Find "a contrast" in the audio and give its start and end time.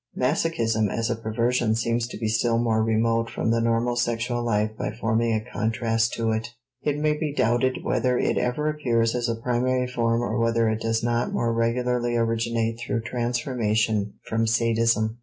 5.31-6.11